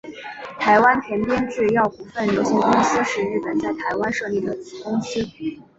[0.59, 5.19] 台湾田边制药股份有限公司是日本在台湾设立的子公司。